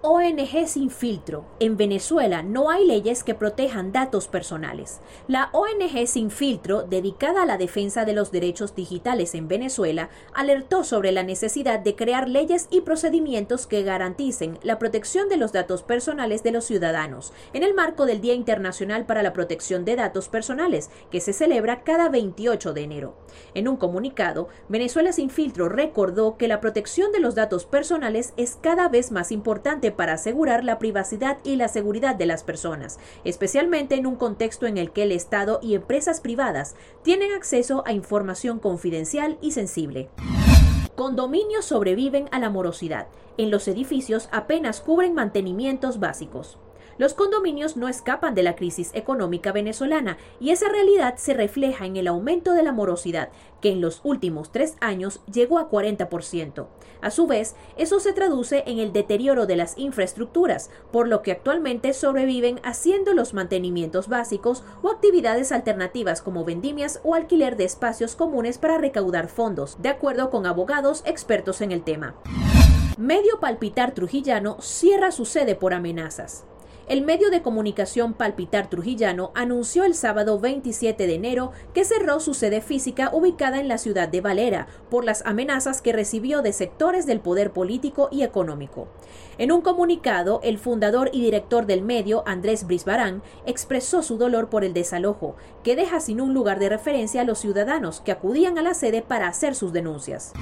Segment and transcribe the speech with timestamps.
[0.00, 1.44] ONG sin filtro.
[1.58, 5.00] En Venezuela no hay leyes que protejan datos personales.
[5.26, 10.84] La ONG sin filtro, dedicada a la defensa de los derechos digitales en Venezuela, alertó
[10.84, 15.82] sobre la necesidad de crear leyes y procedimientos que garanticen la protección de los datos
[15.82, 20.28] personales de los ciudadanos, en el marco del Día Internacional para la Protección de Datos
[20.28, 23.16] Personales, que se celebra cada 28 de enero.
[23.52, 28.56] En un comunicado, Venezuela sin filtro recordó que la protección de los datos personales es
[28.62, 33.96] cada vez más importante para asegurar la privacidad y la seguridad de las personas, especialmente
[33.96, 38.60] en un contexto en el que el Estado y empresas privadas tienen acceso a información
[38.60, 40.08] confidencial y sensible.
[40.94, 43.08] Condominios sobreviven a la morosidad.
[43.38, 46.58] En los edificios apenas cubren mantenimientos básicos.
[46.98, 51.96] Los condominios no escapan de la crisis económica venezolana y esa realidad se refleja en
[51.96, 53.28] el aumento de la morosidad,
[53.60, 56.66] que en los últimos tres años llegó a 40%.
[57.00, 61.30] A su vez, eso se traduce en el deterioro de las infraestructuras, por lo que
[61.30, 68.16] actualmente sobreviven haciendo los mantenimientos básicos o actividades alternativas como vendimias o alquiler de espacios
[68.16, 72.16] comunes para recaudar fondos, de acuerdo con abogados expertos en el tema.
[72.98, 76.44] Medio Palpitar Trujillano cierra su sede por amenazas.
[76.88, 82.32] El medio de comunicación Palpitar Trujillano anunció el sábado 27 de enero que cerró su
[82.32, 87.04] sede física ubicada en la ciudad de Valera por las amenazas que recibió de sectores
[87.04, 88.88] del poder político y económico.
[89.36, 94.64] En un comunicado, el fundador y director del medio, Andrés Brisbarán, expresó su dolor por
[94.64, 98.62] el desalojo, que deja sin un lugar de referencia a los ciudadanos que acudían a
[98.62, 100.32] la sede para hacer sus denuncias.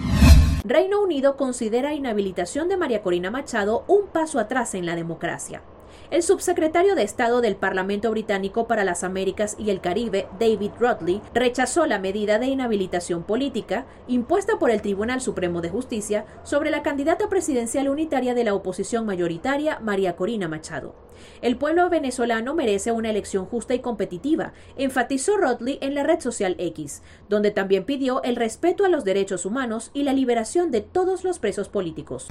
[0.64, 5.62] Reino Unido considera inhabilitación de María Corina Machado un paso atrás en la democracia.
[6.10, 11.20] El subsecretario de Estado del Parlamento Británico para las Américas y el Caribe, David Rodley,
[11.34, 16.82] rechazó la medida de inhabilitación política impuesta por el Tribunal Supremo de Justicia sobre la
[16.82, 20.94] candidata presidencial unitaria de la oposición mayoritaria, María Corina Machado.
[21.42, 26.56] El pueblo venezolano merece una elección justa y competitiva, enfatizó Rodley en la red social
[26.58, 31.24] X, donde también pidió el respeto a los derechos humanos y la liberación de todos
[31.24, 32.28] los presos políticos.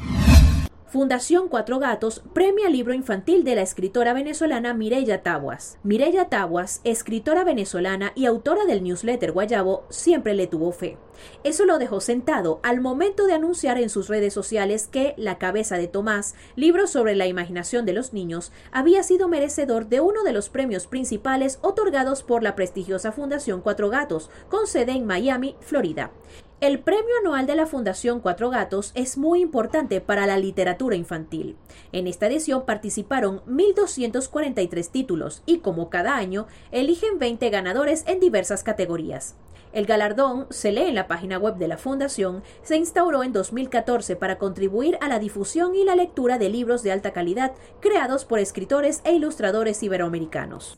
[0.87, 5.79] Fundación Cuatro Gatos premia libro infantil de la escritora venezolana Mireya Taguas.
[5.81, 10.97] Mireya Taguas, escritora venezolana y autora del newsletter Guayabo, siempre le tuvo fe.
[11.43, 15.77] Eso lo dejó sentado al momento de anunciar en sus redes sociales que La cabeza
[15.77, 20.33] de Tomás, libro sobre la imaginación de los niños, había sido merecedor de uno de
[20.33, 26.11] los premios principales otorgados por la prestigiosa Fundación Cuatro Gatos, con sede en Miami, Florida.
[26.61, 31.57] El premio anual de la Fundación Cuatro Gatos es muy importante para la literatura infantil.
[31.91, 38.63] En esta edición participaron 1.243 títulos y, como cada año, eligen 20 ganadores en diversas
[38.63, 39.35] categorías.
[39.73, 44.15] El galardón, se lee en la página web de la Fundación, se instauró en 2014
[44.15, 47.51] para contribuir a la difusión y la lectura de libros de alta calidad
[47.81, 50.77] creados por escritores e ilustradores iberoamericanos.